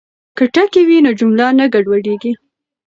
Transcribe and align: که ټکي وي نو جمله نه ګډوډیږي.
که 0.37 0.43
ټکي 0.53 0.81
وي 0.87 0.97
نو 1.05 1.11
جمله 1.19 1.45
نه 1.59 1.65
ګډوډیږي. 1.73 2.31